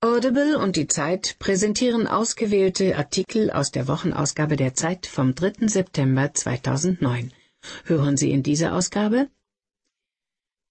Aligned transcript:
Audible 0.00 0.56
und 0.56 0.76
die 0.76 0.86
Zeit 0.86 1.40
präsentieren 1.40 2.06
ausgewählte 2.06 2.96
Artikel 2.96 3.50
aus 3.50 3.72
der 3.72 3.88
Wochenausgabe 3.88 4.54
der 4.54 4.74
Zeit 4.74 5.08
vom 5.08 5.34
3. 5.34 5.66
September 5.66 6.32
2009. 6.32 7.32
Hören 7.82 8.16
Sie 8.16 8.30
in 8.30 8.44
dieser 8.44 8.76
Ausgabe 8.76 9.28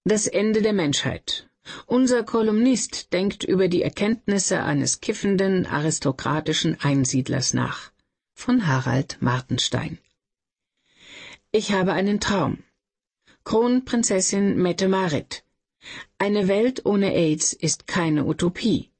Das 0.04 0.28
Ende 0.28 0.62
der 0.62 0.72
Menschheit. 0.72 1.46
Unser 1.84 2.24
Kolumnist 2.24 3.12
denkt 3.12 3.44
über 3.44 3.68
die 3.68 3.82
Erkenntnisse 3.82 4.62
eines 4.62 5.02
kiffenden 5.02 5.66
aristokratischen 5.66 6.80
Einsiedlers 6.80 7.52
nach. 7.52 7.92
Von 8.32 8.66
Harald 8.66 9.18
Martenstein. 9.20 9.98
Ich 11.52 11.72
habe 11.72 11.92
einen 11.92 12.18
Traum. 12.18 12.64
Kronprinzessin 13.44 14.56
Mette-Marit. 14.56 15.44
Eine 16.16 16.48
Welt 16.48 16.86
ohne 16.86 17.12
AIDS 17.12 17.52
ist 17.52 17.86
keine 17.86 18.24
Utopie. 18.24 18.90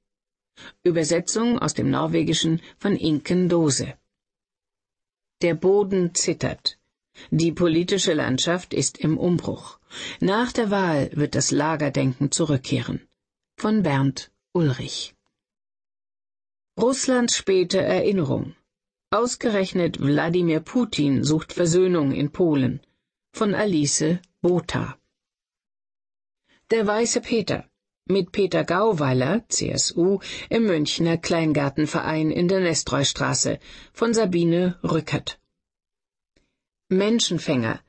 Übersetzung 0.82 1.58
aus 1.58 1.74
dem 1.74 1.90
Norwegischen 1.90 2.60
von 2.78 2.96
Inken 2.96 3.48
Dose. 3.48 3.94
Der 5.42 5.54
Boden 5.54 6.14
zittert. 6.14 6.78
Die 7.30 7.52
politische 7.52 8.14
Landschaft 8.14 8.74
ist 8.74 8.98
im 8.98 9.18
Umbruch. 9.18 9.78
Nach 10.20 10.52
der 10.52 10.70
Wahl 10.70 11.10
wird 11.12 11.34
das 11.34 11.50
Lagerdenken 11.50 12.30
zurückkehren. 12.30 13.08
Von 13.56 13.82
Bernd 13.82 14.30
Ulrich. 14.52 15.14
Russlands 16.78 17.36
späte 17.36 17.80
Erinnerung. 17.80 18.54
Ausgerechnet 19.10 20.00
Wladimir 20.00 20.60
Putin 20.60 21.24
sucht 21.24 21.52
Versöhnung 21.52 22.12
in 22.12 22.30
Polen. 22.30 22.80
Von 23.32 23.54
Alice 23.54 24.18
Botha. 24.42 24.98
Der 26.70 26.86
weiße 26.86 27.20
Peter 27.20 27.68
mit 28.08 28.32
Peter 28.32 28.64
Gauweiler, 28.64 29.44
CSU, 29.48 30.18
im 30.48 30.64
Münchner 30.64 31.16
Kleingartenverein 31.16 32.30
in 32.30 32.48
der 32.48 32.60
Nestreustraße 32.60 33.58
von 33.92 34.14
Sabine 34.14 34.78
Rückert. 34.82 35.38
Menschenfänger. 36.88 37.80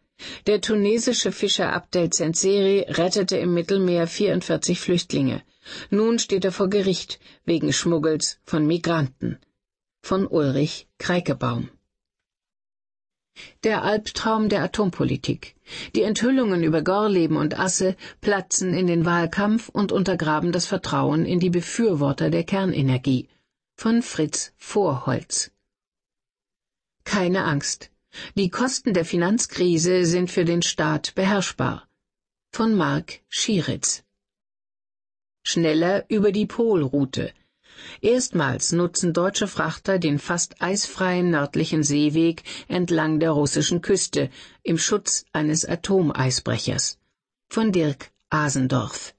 Der 0.47 0.59
tunesische 0.59 1.31
Fischer 1.31 1.71
Abdel 1.71 2.09
Zenseri 2.09 2.85
rettete 2.89 3.38
im 3.38 3.53
Mittelmeer 3.53 4.07
44 4.07 4.79
Flüchtlinge. 4.79 5.41
Nun 5.89 6.19
steht 6.19 6.44
er 6.44 6.51
vor 6.51 6.69
Gericht 6.69 7.19
wegen 7.45 7.72
Schmuggels 7.72 8.39
von 8.44 8.67
Migranten. 8.67 9.39
Von 10.01 10.27
Ulrich 10.27 10.88
Kreikebaum. 10.97 11.69
Der 13.63 13.83
Albtraum 13.83 14.49
der 14.49 14.63
Atompolitik. 14.63 15.55
Die 15.95 16.03
Enthüllungen 16.03 16.63
über 16.63 16.81
Gorleben 16.81 17.37
und 17.37 17.59
Asse 17.59 17.95
platzen 18.21 18.73
in 18.73 18.87
den 18.87 19.05
Wahlkampf 19.05 19.69
und 19.69 19.91
untergraben 19.91 20.51
das 20.51 20.65
Vertrauen 20.65 21.25
in 21.25 21.39
die 21.39 21.49
Befürworter 21.49 22.29
der 22.29 22.43
Kernenergie. 22.43 23.27
Von 23.75 24.01
Fritz 24.01 24.53
Vorholz. 24.57 25.51
Keine 27.03 27.43
Angst. 27.43 27.91
Die 28.35 28.49
Kosten 28.49 28.93
der 28.93 29.05
Finanzkrise 29.05 30.05
sind 30.05 30.29
für 30.29 30.45
den 30.45 30.61
Staat 30.61 31.15
beherrschbar. 31.15 31.87
Von 32.51 32.75
Mark 32.75 33.19
Schieritz. 33.29 34.03
Schneller 35.43 36.05
über 36.09 36.31
die 36.31 36.45
Polroute. 36.45 37.33
Erstmals 38.02 38.72
nutzen 38.72 39.13
deutsche 39.13 39.47
Frachter 39.47 39.99
den 39.99 40.19
fast 40.19 40.61
eisfreien 40.61 41.30
nördlichen 41.30 41.83
Seeweg 41.83 42.44
entlang 42.67 43.19
der 43.19 43.31
russischen 43.31 43.81
Küste 43.81 44.30
im 44.63 44.77
Schutz 44.77 45.25
eines 45.33 45.66
Atomeisbrechers. 45.66 46.97
Von 47.50 47.72
Dirk 47.72 48.11
Asendorf. 48.30 49.16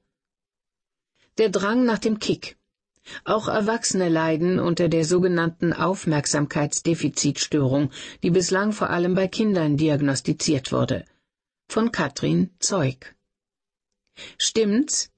Der 1.39 1.49
Drang 1.49 1.85
nach 1.85 1.99
dem 1.99 2.19
Kick. 2.19 2.57
Auch 3.25 3.49
Erwachsene 3.49 4.09
leiden 4.09 4.61
unter 4.61 4.89
der 4.89 5.05
sogenannten 5.05 5.73
Aufmerksamkeitsdefizitstörung, 5.73 7.91
die 8.23 8.31
bislang 8.31 8.73
vor 8.73 8.91
allem 8.91 9.15
bei 9.15 9.27
Kindern 9.27 9.77
diagnostiziert 9.77 10.71
wurde. 10.71 11.05
Von 11.69 11.91
Katrin 11.93 12.51
Zeug. 12.61 13.17
Stimmt's? 14.39 15.11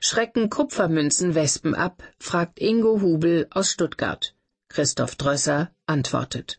Schrecken 0.00 0.50
Kupfermünzen 0.50 1.34
Wespen 1.34 1.74
ab? 1.74 2.02
fragt 2.18 2.60
Ingo 2.60 3.00
Hubel 3.00 3.46
aus 3.50 3.70
Stuttgart. 3.70 4.34
Christoph 4.68 5.16
Drösser 5.16 5.70
antwortet. 5.86 6.58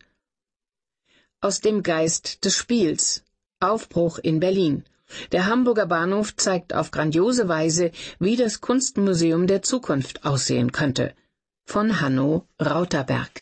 Aus 1.41 1.59
dem 1.59 1.83
Geist 1.83 2.43
des 2.45 2.55
Spiels. 2.55 3.23
Aufbruch 3.59 4.19
in 4.19 4.39
Berlin. 4.39 4.83
Der 5.31 5.47
Hamburger 5.47 5.85
Bahnhof 5.85 6.35
zeigt 6.35 6.73
auf 6.73 6.91
grandiose 6.91 7.47
Weise, 7.47 7.91
wie 8.19 8.35
das 8.35 8.61
Kunstmuseum 8.61 9.47
der 9.47 9.61
Zukunft 9.63 10.25
aussehen 10.25 10.71
könnte. 10.71 11.13
Von 11.65 12.01
Hanno 12.01 12.47
Rauterberg. 12.61 13.41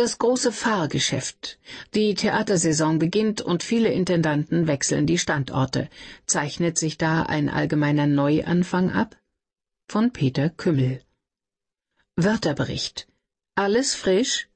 Das 0.00 0.16
große 0.16 0.50
Fahrgeschäft. 0.50 1.58
Die 1.92 2.14
Theatersaison 2.14 2.98
beginnt 2.98 3.42
und 3.42 3.62
viele 3.62 3.92
Intendanten 3.92 4.66
wechseln 4.66 5.06
die 5.06 5.18
Standorte. 5.18 5.90
Zeichnet 6.24 6.78
sich 6.78 6.96
da 6.96 7.24
ein 7.24 7.50
allgemeiner 7.50 8.06
Neuanfang 8.06 8.90
ab? 8.90 9.14
Von 9.88 10.10
Peter 10.10 10.48
Kümmel. 10.48 11.02
Wörterbericht. 12.16 13.08
Alles 13.56 13.94
frisch? 13.94 14.48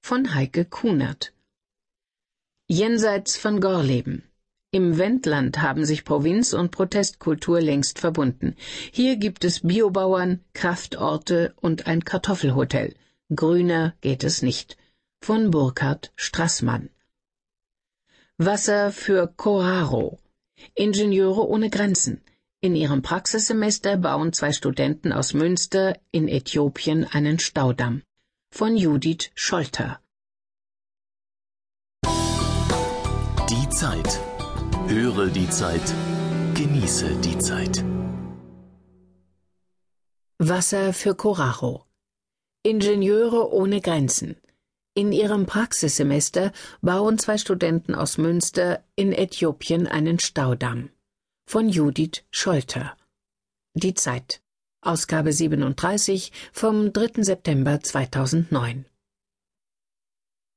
Von 0.00 0.34
Heike 0.34 0.64
Kunert. 0.64 1.34
Jenseits 2.66 3.36
von 3.36 3.60
Gorleben. 3.60 4.22
Im 4.70 4.96
Wendland 4.96 5.60
haben 5.60 5.84
sich 5.84 6.06
Provinz 6.06 6.54
und 6.54 6.70
Protestkultur 6.70 7.60
längst 7.60 7.98
verbunden. 7.98 8.56
Hier 8.92 9.16
gibt 9.16 9.44
es 9.44 9.60
Biobauern, 9.60 10.40
Kraftorte 10.54 11.52
und 11.60 11.86
ein 11.86 12.02
Kartoffelhotel. 12.02 12.94
Grüner 13.34 13.94
geht 14.00 14.24
es 14.24 14.42
nicht. 14.42 14.76
Von 15.22 15.50
Burkhard 15.50 16.12
Strassmann. 16.16 16.90
Wasser 18.38 18.90
für 18.90 19.28
Coraro. 19.28 20.18
Ingenieure 20.74 21.46
ohne 21.46 21.70
Grenzen. 21.70 22.22
In 22.60 22.74
ihrem 22.74 23.02
Praxissemester 23.02 23.96
bauen 23.96 24.32
zwei 24.32 24.52
Studenten 24.52 25.12
aus 25.12 25.32
Münster 25.32 25.98
in 26.10 26.26
Äthiopien 26.26 27.04
einen 27.04 27.38
Staudamm. 27.38 28.02
Von 28.50 28.76
Judith 28.76 29.30
Scholter. 29.34 30.00
Die 32.04 33.68
Zeit. 33.70 34.20
Höre 34.88 35.28
die 35.28 35.48
Zeit. 35.48 35.94
Genieße 36.54 37.14
die 37.20 37.38
Zeit. 37.38 37.84
Wasser 40.38 40.92
für 40.92 41.14
Coraro. 41.14 41.89
Ingenieure 42.62 43.52
ohne 43.52 43.80
Grenzen. 43.80 44.36
In 44.92 45.12
ihrem 45.12 45.46
Praxissemester 45.46 46.52
bauen 46.82 47.18
zwei 47.18 47.38
Studenten 47.38 47.94
aus 47.94 48.18
Münster 48.18 48.84
in 48.96 49.12
Äthiopien 49.12 49.86
einen 49.86 50.18
Staudamm. 50.18 50.90
Von 51.46 51.70
Judith 51.70 52.22
Scholter. 52.30 52.96
Die 53.72 53.94
Zeit. 53.94 54.42
Ausgabe 54.82 55.32
37 55.32 56.32
vom 56.52 56.92
3. 56.92 57.22
September 57.22 57.80
2009. 57.80 58.84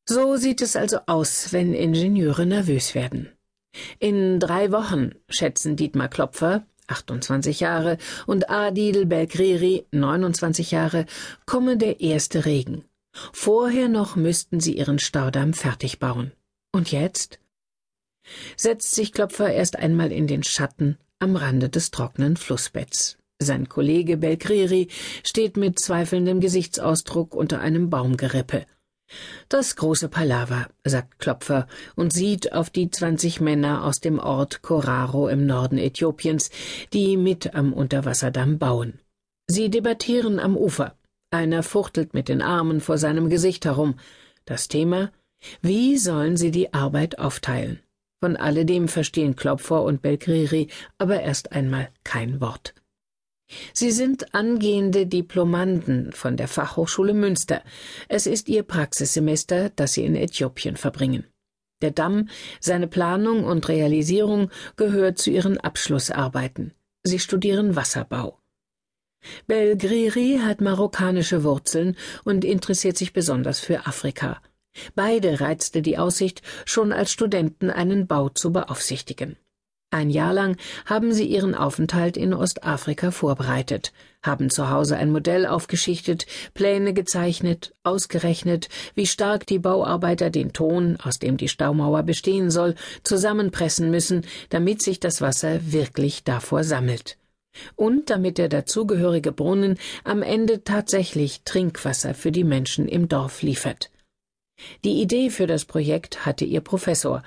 So 0.06 0.36
sieht 0.36 0.62
es 0.62 0.76
also 0.76 1.00
aus, 1.06 1.54
wenn 1.54 1.74
Ingenieure 1.74 2.46
nervös 2.46 2.96
werden. 2.96 3.32
In 4.00 4.42
drei 4.42 4.74
Wochen, 4.74 5.16
schätzen 5.30 5.78
Dietmar 5.78 6.10
Klopfer, 6.10 6.66
28 6.88 7.60
Jahre, 7.60 7.98
und 8.26 8.50
Adil 8.50 9.06
Belkriri, 9.06 9.86
29 9.92 10.72
Jahre, 10.72 11.06
komme 11.46 11.78
der 11.78 12.02
erste 12.02 12.46
Regen. 12.46 12.84
Vorher 13.32 13.90
noch 13.90 14.16
müssten 14.16 14.60
sie 14.60 14.78
ihren 14.78 15.00
Staudamm 15.00 15.54
fertig 15.54 16.00
bauen. 16.00 16.32
Und 16.72 16.92
jetzt? 16.92 17.40
Setzt 18.56 18.96
sich 18.96 19.12
Klopfer 19.12 19.52
erst 19.52 19.78
einmal 19.78 20.12
in 20.12 20.28
den 20.28 20.44
Schatten 20.44 20.98
am 21.20 21.36
Rande 21.36 21.70
des 21.70 21.92
trockenen 21.92 22.38
Flussbetts. 22.38 23.18
Sein 23.40 23.70
Kollege 23.70 24.18
Belkriri 24.18 24.88
steht 25.26 25.58
mit 25.58 25.80
zweifelndem 25.80 26.40
Gesichtsausdruck 26.40 27.36
unter 27.36 27.60
einem 27.60 27.90
Baumgerippe. 27.90 28.66
Das 29.50 29.76
große 29.76 30.10
Palaver, 30.10 30.68
sagt 30.84 31.20
Klopfer 31.20 31.68
und 31.96 32.14
sieht 32.14 32.54
auf 32.54 32.70
die 32.70 32.90
zwanzig 32.90 33.42
Männer 33.42 33.84
aus 33.84 34.00
dem 34.00 34.20
Ort 34.20 34.62
Koraro 34.62 35.28
im 35.28 35.46
Norden 35.46 35.78
Äthiopiens, 35.78 36.50
die 36.94 37.18
mit 37.18 37.56
am 37.56 37.74
Unterwasserdamm 37.74 38.60
bauen. 38.60 39.00
Sie 39.48 39.70
debattieren 39.70 40.40
am 40.40 40.58
Ufer. 40.58 40.96
Einer 41.32 41.64
fuchtelt 41.64 42.14
mit 42.14 42.30
den 42.30 42.42
Armen 42.42 42.80
vor 42.80 42.98
seinem 42.98 43.30
Gesicht 43.30 43.66
herum. 43.66 43.96
Das 44.46 44.68
Thema 44.68 45.12
Wie 45.62 45.98
sollen 45.98 46.38
sie 46.38 46.52
die 46.52 46.74
Arbeit 46.74 47.20
aufteilen? 47.20 47.80
Von 48.22 48.38
alledem 48.38 48.88
verstehen 48.88 49.36
Klopfer 49.36 49.84
und 49.84 50.02
Belkriri 50.02 50.70
aber 50.98 51.22
erst 51.22 51.52
einmal 51.52 51.90
kein 52.04 52.40
Wort. 52.40 52.74
Sie 53.74 53.92
sind 53.92 54.34
angehende 54.34 55.06
Diplomanden 55.06 56.12
von 56.12 56.38
der 56.38 56.48
Fachhochschule 56.48 57.14
Münster. 57.14 57.64
Es 58.08 58.26
ist 58.26 58.50
ihr 58.50 58.64
Praxissemester, 58.64 59.70
das 59.70 59.94
sie 59.94 60.06
in 60.06 60.16
Äthiopien 60.16 60.78
verbringen. 60.78 61.26
Der 61.82 61.92
Damm, 61.92 62.30
seine 62.60 62.88
Planung 62.88 63.44
und 63.44 63.68
Realisierung 63.68 64.50
gehört 64.78 65.18
zu 65.18 65.32
ihren 65.32 65.58
Abschlussarbeiten. 65.58 66.74
Sie 67.04 67.20
studieren 67.20 67.76
Wasserbau. 67.76 68.40
Belgriri 69.48 70.40
hat 70.42 70.62
marokkanische 70.62 71.44
Wurzeln 71.44 71.98
und 72.24 72.46
interessiert 72.46 72.98
sich 72.98 73.14
besonders 73.14 73.60
für 73.60 73.86
Afrika. 73.86 74.42
Beide 74.96 75.40
reizte 75.40 75.82
die 75.82 75.98
Aussicht, 75.98 76.42
schon 76.66 76.92
als 76.92 77.12
Studenten 77.12 77.70
einen 77.70 78.08
Bau 78.08 78.30
zu 78.30 78.52
beaufsichtigen. 78.52 79.38
Ein 79.94 80.10
Jahr 80.10 80.34
lang 80.34 80.58
haben 80.88 81.14
sie 81.14 81.28
ihren 81.28 81.54
Aufenthalt 81.54 82.18
in 82.18 82.34
Ostafrika 82.34 83.12
vorbereitet, 83.12 83.94
haben 84.24 84.50
zu 84.50 84.72
Hause 84.72 84.98
ein 84.98 85.12
Modell 85.12 85.46
aufgeschichtet, 85.46 86.26
Pläne 86.56 86.96
gezeichnet, 86.96 87.76
ausgerechnet, 87.84 88.70
wie 88.96 89.06
stark 89.06 89.46
die 89.46 89.60
Bauarbeiter 89.60 90.32
den 90.32 90.52
Ton, 90.52 90.98
aus 91.04 91.20
dem 91.20 91.38
die 91.38 91.48
Staumauer 91.48 92.02
bestehen 92.02 92.50
soll, 92.50 92.74
zusammenpressen 93.04 93.92
müssen, 93.92 94.26
damit 94.50 94.82
sich 94.82 95.00
das 95.00 95.22
Wasser 95.22 95.72
wirklich 95.72 96.24
davor 96.24 96.64
sammelt. 96.64 97.20
Und 97.76 98.10
damit 98.10 98.40
der 98.40 98.50
dazugehörige 98.50 99.32
Brunnen 99.32 99.78
am 100.04 100.24
Ende 100.24 100.64
tatsächlich 100.64 101.44
Trinkwasser 101.44 102.16
für 102.16 102.32
die 102.32 102.44
Menschen 102.44 102.88
im 102.88 103.10
Dorf 103.10 103.44
liefert. 103.44 103.92
Die 104.84 105.04
Idee 105.04 105.30
für 105.30 105.46
das 105.46 105.66
Projekt 105.66 106.26
hatte 106.26 106.46
ihr 106.46 106.62
Professor, 106.62 107.22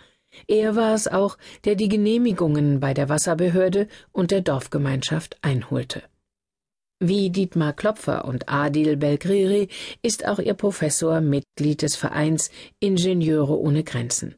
er 0.48 0.76
war 0.76 0.94
es 0.94 1.08
auch, 1.08 1.38
der 1.64 1.74
die 1.74 1.88
Genehmigungen 1.88 2.80
bei 2.80 2.94
der 2.94 3.08
Wasserbehörde 3.08 3.88
und 4.12 4.30
der 4.30 4.40
Dorfgemeinschaft 4.40 5.38
einholte. 5.42 6.02
Wie 6.98 7.28
Dietmar 7.28 7.74
Klopfer 7.74 8.24
und 8.24 8.48
Adil 8.48 8.96
Belgriri 8.96 9.68
ist 10.00 10.26
auch 10.26 10.38
ihr 10.38 10.54
Professor 10.54 11.20
Mitglied 11.20 11.82
des 11.82 11.94
Vereins 11.94 12.50
Ingenieure 12.80 13.58
ohne 13.58 13.84
Grenzen. 13.84 14.34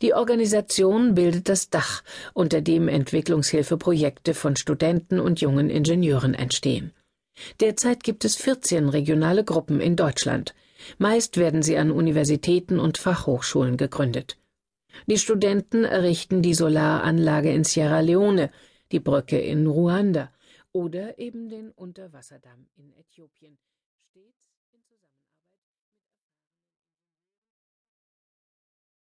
Die 0.00 0.14
Organisation 0.14 1.14
bildet 1.14 1.48
das 1.48 1.68
Dach, 1.68 2.02
unter 2.32 2.60
dem 2.62 2.88
Entwicklungshilfeprojekte 2.88 4.34
von 4.34 4.56
Studenten 4.56 5.20
und 5.20 5.40
jungen 5.40 5.68
Ingenieuren 5.68 6.34
entstehen. 6.34 6.92
Derzeit 7.60 8.02
gibt 8.02 8.24
es 8.24 8.36
14 8.36 8.88
regionale 8.88 9.44
Gruppen 9.44 9.80
in 9.80 9.96
Deutschland. 9.96 10.54
Meist 10.98 11.36
werden 11.36 11.62
sie 11.62 11.76
an 11.76 11.90
Universitäten 11.90 12.78
und 12.78 12.98
Fachhochschulen 12.98 13.76
gegründet. 13.76 14.38
Die 15.06 15.18
Studenten 15.18 15.84
errichten 15.84 16.42
die 16.42 16.54
Solaranlage 16.54 17.52
in 17.52 17.64
Sierra 17.64 18.00
Leone, 18.00 18.50
die 18.92 19.00
Brücke 19.00 19.38
in 19.38 19.66
Ruanda 19.66 20.32
oder 20.72 21.18
eben 21.18 21.48
den 21.48 21.70
Unterwasserdamm 21.72 22.66
in 22.76 22.92
Äthiopien. 22.92 23.58